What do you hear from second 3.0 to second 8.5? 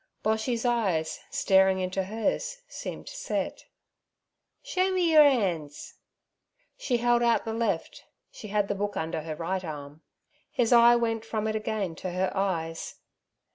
set. 'Show me yur 'ands.' She held out the left—she